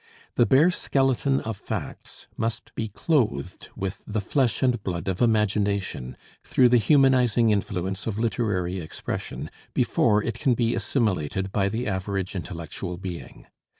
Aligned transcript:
The 0.33 0.47
bare 0.47 0.71
skeleton 0.71 1.41
of 1.41 1.57
facts 1.57 2.25
must 2.35 2.73
be 2.73 2.87
clothed 2.87 3.69
with 3.75 4.03
the 4.07 4.19
flesh 4.19 4.63
and 4.63 4.81
blood 4.81 5.07
of 5.07 5.21
imagination, 5.21 6.17
through 6.43 6.69
the 6.69 6.79
humanizing 6.79 7.51
influence 7.51 8.07
of 8.07 8.17
literary 8.17 8.79
expression, 8.79 9.51
before 9.75 10.23
it 10.23 10.39
can 10.39 10.55
be 10.55 10.73
assimilated 10.73 11.51
by 11.51 11.69
the 11.69 11.85
average 11.87 12.33
intellectual 12.35 12.97
being. 12.97 13.45